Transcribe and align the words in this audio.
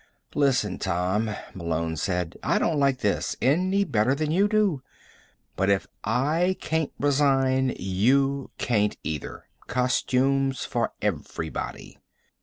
"Listen, 0.33 0.79
Tom," 0.79 1.29
Malone 1.53 1.95
said, 1.95 2.35
"I 2.41 2.57
don't 2.57 2.79
like 2.79 3.01
this 3.01 3.35
any 3.39 3.83
better 3.83 4.15
than 4.15 4.31
you 4.31 4.47
do. 4.47 4.81
But 5.55 5.69
if 5.69 5.85
I 6.03 6.57
can't 6.59 6.91
resign, 6.99 7.75
you 7.77 8.49
can't 8.57 8.97
either. 9.03 9.45
Costumes 9.67 10.65
for 10.65 10.93
everybody." 11.03 11.99